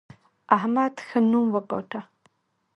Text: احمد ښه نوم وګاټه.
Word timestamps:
احمد 0.55 0.93
ښه 1.07 1.19
نوم 1.29 1.45
وګاټه. 1.51 2.01